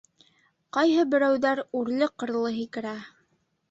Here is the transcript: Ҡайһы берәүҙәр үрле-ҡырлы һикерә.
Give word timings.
Ҡайһы 0.77 1.05
берәүҙәр 1.13 1.63
үрле-ҡырлы 1.83 2.57
һикерә. 2.61 3.01